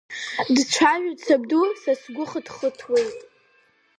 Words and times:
Дцәажәоит 0.55 1.19
сабду, 1.25 1.63
са 1.81 1.93
сгәы 2.01 2.25
хыҭхыҭуеит. 2.29 3.19